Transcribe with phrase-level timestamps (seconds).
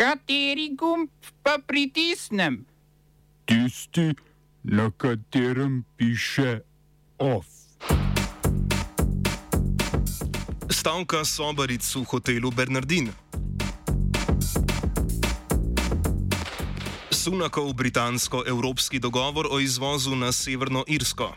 [0.00, 1.12] Kateri gumb
[1.44, 2.64] pa pritisnem?
[3.44, 4.16] Tisti,
[4.64, 6.64] na katerem piše
[7.20, 7.44] OF.
[10.72, 13.12] Stavka sobaric v hotelu Bernardin.
[17.12, 21.36] Sunakov britansko-evropski dogovor o izvozu na Severno Irsko.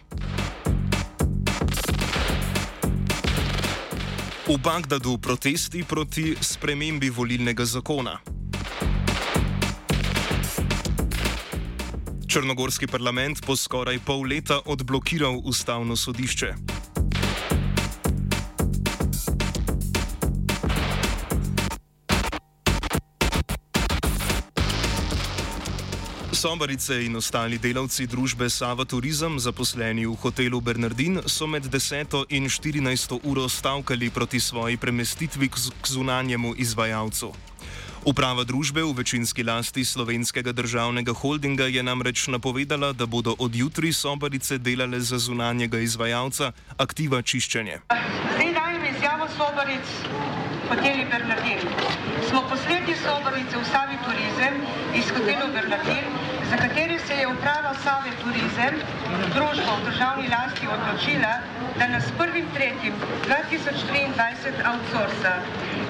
[4.47, 8.32] V Bagdadu protesti proti spremembi volilnega zakona.
[12.33, 16.53] Črnogorski parlament po skoraj pol leta odblokiral ustavno sodišče.
[26.33, 32.49] Sobarice in ostali delavci družbe Sava Turizem, zaposleni v hotelu Bernardin, so med 10 in
[32.49, 37.52] 14 uro stavkali proti svoji premestitvi k zunanjemu izvajalcu.
[38.03, 43.95] Uprava družbe v večinski lasti slovenskega državnega holdinga je namreč napovedala, da bodo od jutri
[43.95, 47.87] sobarice delale za zunanjega izvajalca aktiva čiščenje.
[47.87, 49.87] Zdaj dajem izjavo sobaric
[50.67, 51.63] hoteli Bernardin.
[52.27, 54.59] Smo poslednji sobarice v Savi Turizem
[54.99, 56.03] iz hotelu Bernardin,
[56.49, 58.75] za katere se je uprava Save Turizem,
[59.31, 61.39] družba v državni lasti, odločila,
[61.79, 65.31] da nas 1.3.2023 outsourca.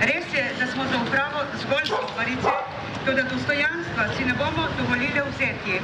[0.04, 2.54] Res je, da smo za upravo zgolj sobarice,
[3.06, 5.80] to da dostojanstva si ne bomo dovolili vzeti.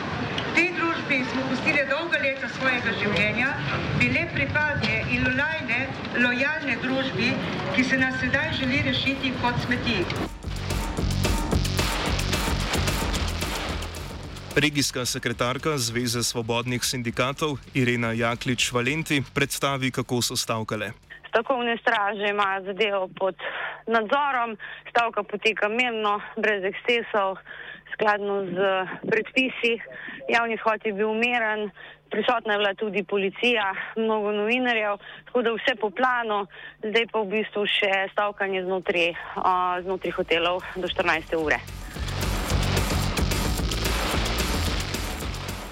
[0.56, 3.53] Tej družbi smo pustili dolga leta svojega življenja,
[3.95, 5.80] bile pripadne in lojalne,
[6.20, 7.31] lojalne družbi,
[7.75, 10.03] ki se nas sedaj želi rešiti kot smeti.
[14.56, 20.92] Regijska sekretarka Zveze svobodnih sindikatov Irena Jaklič-Valenti predstavi, kako so stavkale.
[21.40, 23.36] Stavkovne straže imajo zadevo pod
[23.88, 24.58] nadzorom,
[24.90, 27.38] stavka poteka mirno, brez ekscesov,
[27.94, 28.58] skladno z
[29.08, 29.80] predpisi.
[30.28, 31.72] Javni shod je bil miren,
[32.12, 36.44] prisotna je bila tudi policija, mnogo novinarjev, tako da vse po planu,
[36.84, 41.40] zdaj pa v bistvu še stavkanje znotraj, uh, znotraj hotelov do 14.
[41.40, 41.63] ure.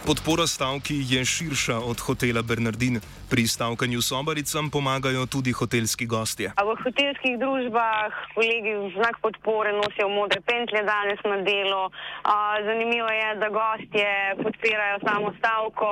[0.07, 2.95] Podpora stavki je širša od hotela Bernardin.
[3.31, 6.47] Pri stavkanju sobaricam pomagajo tudi hotelski gostje.
[6.69, 11.83] V hotelskih družbah kolegi znak podpore nosijo modre pentlje danes na delo.
[12.67, 14.09] Zanimivo je, da gostje
[14.43, 15.89] podpirajo samo stavko.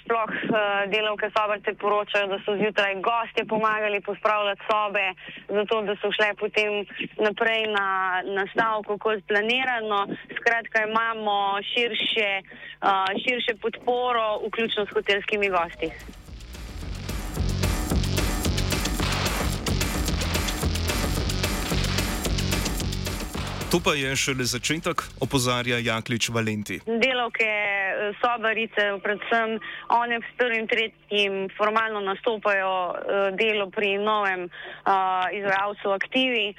[0.00, 0.32] Sploh
[0.92, 5.06] delavke sobarice poročajo, da so zjutraj gostje pomagali pospravljati sobe,
[5.56, 6.72] zato da so šle potem
[7.26, 7.88] naprej na,
[8.36, 10.00] na stavko kot planirano.
[10.36, 11.36] Skratka, imamo
[11.72, 12.30] širše,
[13.24, 15.88] širše podporo, vključno s hotelskimi gosti.
[23.66, 26.78] To pa je šele začetek, opozarja Jaklič Valenti.
[26.86, 27.50] Delavke,
[28.22, 29.58] sobarice, predvsem
[29.90, 32.94] one s prvim, tretjim formalno nastopajo
[33.34, 34.46] delo pri novem
[35.34, 36.54] izvajalcu aktivi.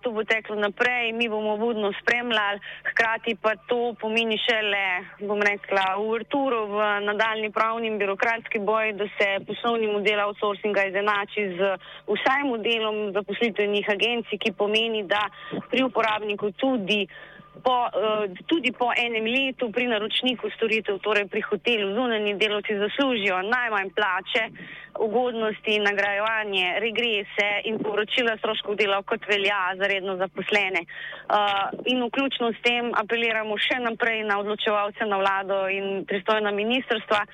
[0.00, 6.00] To bo teklo naprej, mi bomo budno spremljali, hkrati pa to pomeni šele, bom rekla,
[6.00, 11.76] uverturo v nadaljni pravni in birokratski boj, da se poslovni model outsourcinga izenači z
[12.08, 15.28] vsaj modelom zaposlitvenih agencij, ki pomeni, da
[15.68, 15.84] pri
[16.30, 17.08] uporabniku tudi
[17.62, 23.42] po, uh, tudi po enem letu pri naročniku storitev, torej pri hotelu, zunanji delovci zaslužijo
[23.42, 24.44] najmanj plače,
[24.96, 30.86] ugodnosti, nagrajevanje, regrese in poročila stroškov dela, kot velja za redno zaposlene.
[31.28, 37.26] Uh, in vključno s tem apeliramo še naprej na odločevalce na vlado in pristojna ministrstva,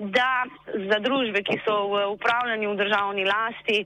[0.00, 0.48] da
[0.88, 3.84] za družbe, ki so v upravljanju v državni lasti,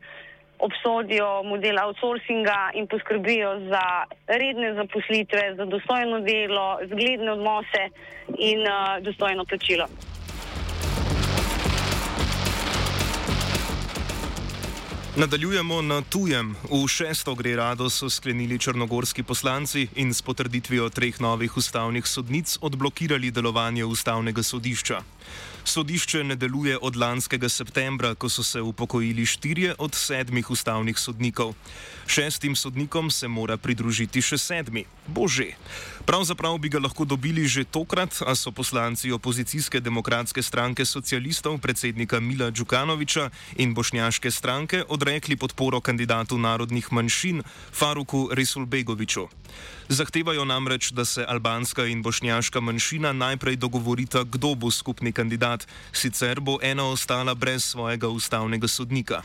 [0.59, 3.85] obsodijo model outsourcinga in poskrbijo za
[4.27, 7.83] redne zaposlitve, za dostojno delo, zgledne odnose
[8.39, 9.87] in uh, dostojno plačilo.
[15.17, 16.57] Nadaljujemo na tujem.
[16.67, 22.59] V šesto gre rado so sklenili črnogorski poslanci in s potrditvijo treh novih ustavnih sodnic
[22.61, 24.99] odblokirali delovanje ustavnega sodišča.
[25.65, 31.55] Sodišče ne deluje od lanskega septembra, ko so se upokojili štirje od sedmih ustavnih sodnikov.
[32.07, 34.85] Šestim sodnikom se mora pridružiti še sedmi.
[35.07, 35.55] Bože.
[36.05, 42.21] Pravzaprav bi ga lahko dobili že tokrat, a so poslanci opozicijske demokratske stranke socialistov, predsednika
[42.21, 49.29] Mila Đukanoviča in bošnjaške stranke odrekli podporo kandidatu narodnih manjšin Faruku Resulbegoviču.
[49.89, 55.54] Zahtevajo namreč, da se albanska in bošnjaška manjšina najprej dogovorita, kdo bo skupni kandidat,
[55.93, 59.23] sicer bo ena ostala brez svojega ustavnega sodnika.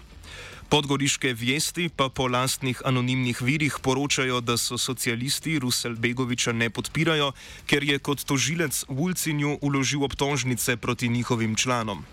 [0.70, 7.32] Podgoriške vesti pa po lastnih anonimnih virih poročajo, da so socialisti Rusel Begoviča ne podpirajo,
[7.66, 12.06] ker je kot tožilec v Ulcinju uložil obtožnice proti njihovim članom.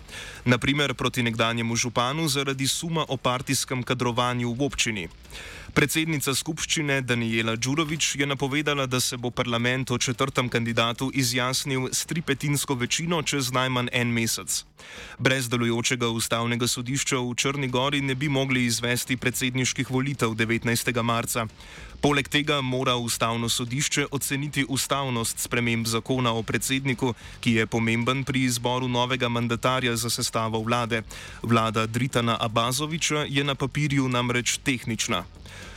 [0.45, 5.07] Naprimer proti nekdanjemu županu zaradi suma o partijskem kadrovanju v občini.
[5.77, 12.09] Predsednica skupščine Daniela Đurovič je napovedala, da se bo parlament o četrtem kandidatu izjasnil s
[12.09, 14.63] tripetinsko večino čez najmanj en mesec.
[15.19, 21.03] Brez delujočega ustavnega sodišča v Črni Gori ne bi mogli izvesti predsedniških volitev 19.
[21.03, 21.45] marca.
[22.01, 28.43] Poleg tega mora ustavno sodišče oceniti ustavnost sprememb zakona o predsedniku, ki je pomemben pri
[28.49, 31.03] izboru novega mandatarja za sestavo vlade.
[31.43, 35.23] Vlada Dritana Abazoviča je na papirju namreč tehnična.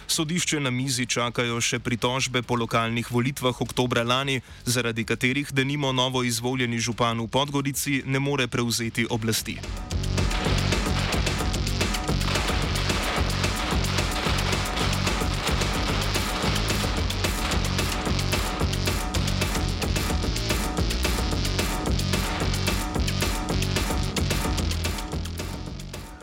[0.06, 6.24] Sodišče na mizi čakajo še pritožbe po lokalnih volitvah oktobra lani, zaradi katerih denimo novo
[6.24, 9.58] izvoljeni župan v Podgorici ne more prevzeti oblasti.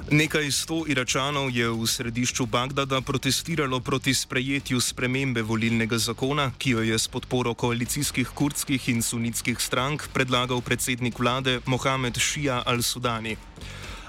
[0.08, 6.82] Nekaj sto Iračanov je v središču Bagdada protestiralo proti sprejetju spremembe volilnega zakona, ki jo
[6.82, 13.36] je s podporo koalicijskih kurdskih in sunitskih strank predlagal predsednik vlade Mohamed Šija al-Sudani.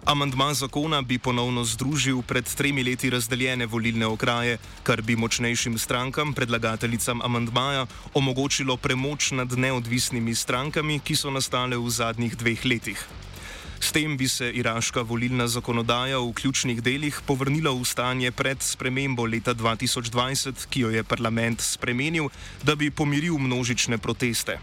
[0.06, 6.30] Amandma zakona bi ponovno združil pred tremi leti razdeljene volilne okraje, kar bi močnejšim strankam,
[6.30, 13.02] predlagateljicam amandmaja, omogočilo premoč nad neodvisnimi strankami, ki so nastale v zadnjih dveh letih.
[13.80, 19.26] S tem bi se iraška volilna zakonodaja v ključnih delih povrnila v stanje pred spremembo
[19.26, 22.28] leta 2020, ki jo je parlament spremenil,
[22.62, 24.58] da bi pomiril množične proteste.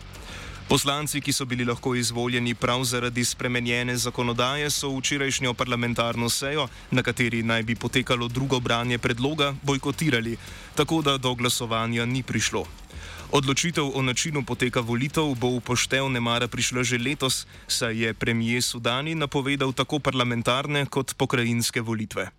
[0.68, 7.04] Poslanci, ki so bili lahko izvoljeni prav zaradi spremenjene zakonodaje, so včerajšnjo parlamentarno sejo, na
[7.04, 10.38] kateri naj bi potekalo drugo branje predloga, bojkotirali,
[10.76, 12.66] tako da do glasovanja ni prišlo.
[13.32, 18.62] Odločitev o načinu poteka volitev bo v poštev nemara prišla že letos, saj je premijer
[18.62, 22.30] Sudani napovedal tako parlamentarne kot pokrajinske volitve.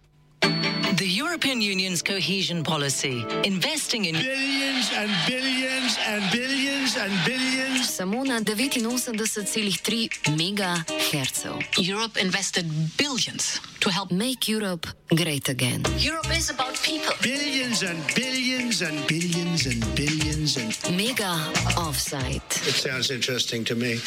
[1.36, 7.90] The European Union's cohesion policy, investing in billions and billions and billions and billions.
[7.92, 11.44] Samo na 89,3 MHz.
[11.76, 12.64] Europe invested
[12.96, 15.84] billions to help Make Europe great again.
[15.98, 17.12] Europe is about people.
[17.20, 20.72] Billions and billions and billions and billions and.
[20.96, 21.36] Mega
[21.76, 22.40] offside.
[22.64, 24.00] It sounds interesting to me.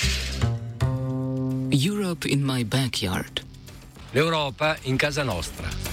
[1.70, 3.46] Europe in my backyard.
[4.16, 5.88] L'Europa in casa nostra.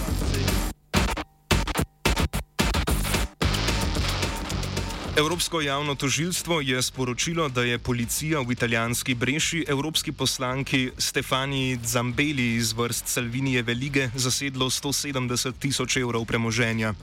[5.17, 12.55] Evropsko javno tožilstvo je sporočilo, da je policija v italijanski Breši evropski poslanki Stefani Zambeli
[12.55, 16.93] iz vrst Salvinije Velige zasedlo 170 tisoč evrov premoženja.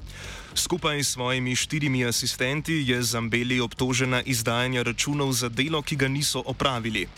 [0.55, 6.43] Skupaj s svojimi štirimi asistenti je Zambeli obtožena izdajanja računov za delo, ki ga niso
[6.47, 7.09] opravili.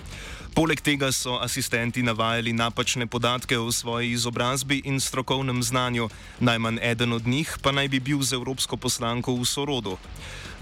[0.57, 6.09] Poleg tega so asistenti navajali napačne podatke o svoji izobrazbi in strokovnem znanju,
[6.41, 9.99] najmanj eden od njih pa naj bi bil z evropsko poslanko v sorodu.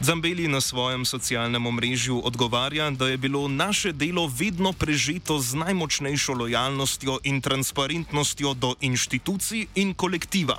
[0.03, 6.33] Zambeli na svojem socialnem omrežju odgovarja, da je bilo naše delo vedno prežeto z najmočnejšo
[6.33, 10.59] lojalnostjo in transparentnostjo do inštitucij in kolektiva.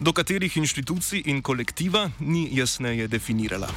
[0.00, 3.68] Do katerih inštitucij in kolektiva ni jasneje definirala.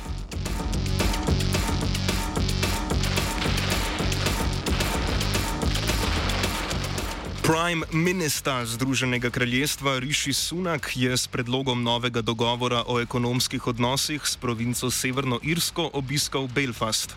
[7.51, 14.37] Prime Minister Združenega kraljestva Rishi Sunak je s predlogom novega dogovora o ekonomskih odnosih s
[14.37, 17.11] provinco Severno Irsko obiskal Belfast.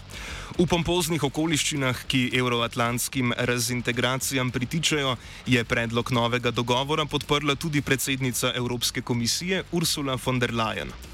[0.59, 9.07] V pompoznih okoliščinah, ki euroatlantskim razintegracijam pritičajo, je predlog novega dogovora podprla tudi predsednica Evropske
[9.07, 11.14] komisije Ursula von der Leyen.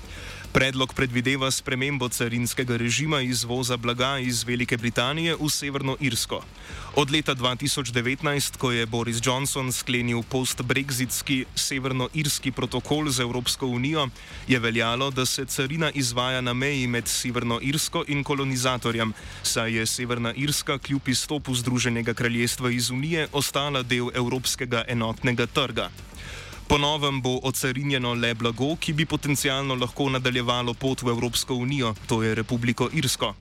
[0.51, 6.43] Predlog predvideva spremembo carinskega režima izvoza blaga iz Velike Britanije v Severno Irsko.
[6.97, 14.09] Od leta 2019, ko je Boris Johnson sklenil post-brexitski severno-irski protokol z Evropsko unijo,
[14.49, 19.87] je veljalo, da se carina izvaja na meji med Severno Irsko in kolonizatorjem, saj je
[19.87, 25.91] Severna Irska kljub izstopu Združenega kraljestva iz Unije ostala del Evropskega enotnega trga.
[26.71, 32.23] Ponovem bo ocarinjeno le blago, ki bi potencialno lahko nadaljevalo pot v Evropsko unijo, to
[32.23, 33.33] je Republiko Irsko.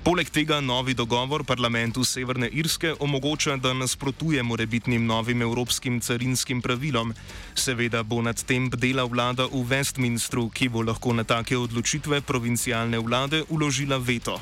[0.00, 7.12] Poleg tega novi dogovor parlamentu Severne Irske omogoča, da nasprotuje morebitnim novim evropskim carinskim pravilom.
[7.54, 12.98] Seveda bo nad tem bdela vlada v Westminstru, ki bo lahko na take odločitve provincialne
[12.98, 14.40] vlade uložila veto.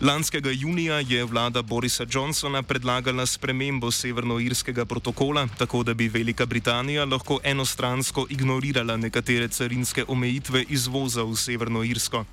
[0.00, 7.04] Lanskega junija je vlada Borisa Johnsona predlagala spremembo severnoirskega protokola, tako da bi Velika Britanija
[7.04, 12.24] lahko enostransko ignorirala nekatere carinske omejitve izvoza v Severnoirsko.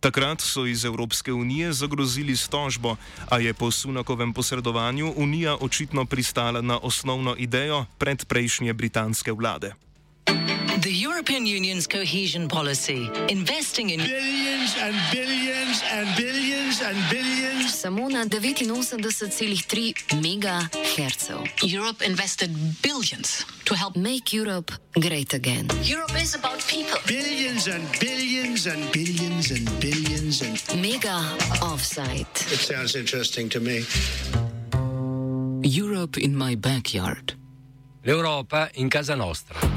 [0.00, 2.96] Takrat so iz Evropske unije zagrozili s tožbo,
[3.30, 9.74] a je po Sunakovem posredovanju Unija očitno pristala na osnovno idejo predprejšnje britanske vlade.
[11.04, 17.76] The European Union's cohesion policy, investing in billions and billions and billions and billions.
[17.76, 19.92] Samo na 89,3
[20.24, 21.28] MHz.
[21.60, 25.68] Europe invested billions to help Make Europe great again.
[25.82, 26.96] Europe is about people.
[27.06, 30.56] Billions and billions and billions and billions and.
[30.80, 31.20] Mega
[31.60, 32.32] offside.
[32.48, 33.84] It sounds interesting to me.
[35.60, 37.36] Europe in my backyard.
[38.06, 39.73] L'Europa in casa nostra.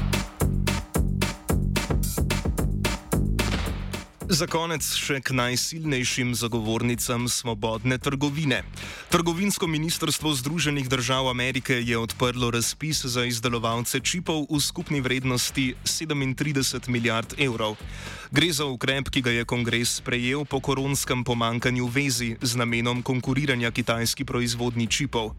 [4.28, 8.60] Za konec še k najsilnejšim zagovornicam svobodne trgovine.
[9.08, 16.92] Trgovinsko ministrstvo Združenih držav Amerike je odprlo razpis za izdelovalce čipov v skupni vrednosti 37
[16.92, 17.80] milijard evrov.
[18.28, 23.72] Gre za ukrep, ki ga je kongres sprejel po koronskem pomankanju vezi z namenom konkuriranja
[23.72, 25.32] kitajski proizvodni čipov.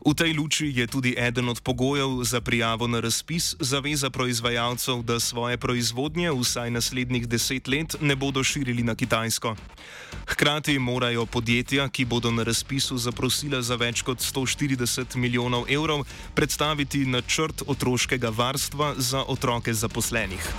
[0.00, 5.20] V tej luči je tudi eden od pogojev za prijavo na razpis zaveza proizvajalcev, da
[5.20, 9.56] svoje proizvodnje vsaj naslednjih deset let ne bodo širili na Kitajsko.
[10.26, 17.04] Hkrati morajo podjetja, ki bodo na razpisu zaprosila za več kot 140 milijonov evrov, predstaviti
[17.06, 20.52] načrt otroškega varstva za otroke zaposlenih.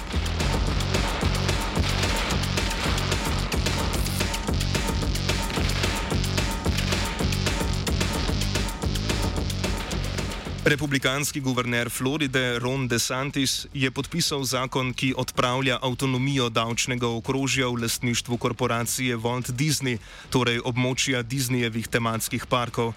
[10.62, 18.38] Republikanski guverner Floride Ron DeSantis je podpisal zakon, ki odpravlja avtonomijo davčnega okrožja v lastništvu
[18.38, 19.98] korporacije Walt Disney,
[20.30, 22.94] torej območja Disneyjevih tematskih parkov.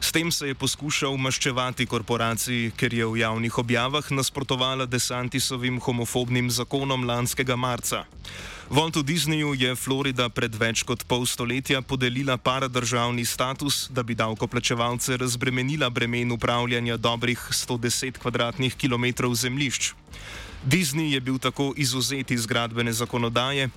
[0.00, 6.50] S tem se je poskušal maščevati korporaciji, ker je v javnih objavah nasprotovala DeSantisovim homofobnim
[6.50, 8.04] zakonom lanskega marca.
[8.70, 15.16] Waltu Disneyju je Florida pred več kot pol stoletja podelila paradržavni status, da bi davkoplačevalce
[15.16, 19.94] razbremenila bremen upravljanja dobrih 110 km2 zemljišč.
[20.64, 23.68] Disney je bil tako izuzet iz gradbene zakonodaje,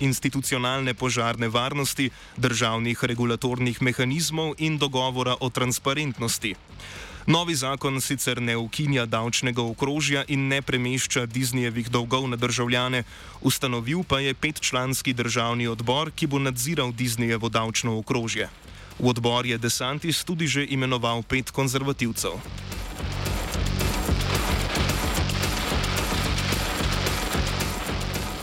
[0.00, 6.54] institucionalne požarne varnosti, državnih regulatornih mehanizmov in dogovora o transparentnosti.
[7.26, 13.02] Novi zakon sicer ne ukinja davčnega okrožja in ne premešča Disneyjevih dolgov na državljane,
[13.40, 18.48] ustanovil pa je petčlanski državni odbor, ki bo nadziral Disneyjevo davčno okrožje.
[18.98, 22.40] V odbor je DeSantis tudi že imenoval pet konzervativcev.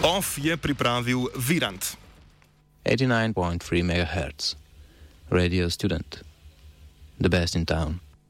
[0.06, 1.98] OF je pripravil Virant.
[2.86, 4.54] 89.3 MHz,
[5.30, 6.22] radio student,
[7.18, 8.05] the best in town.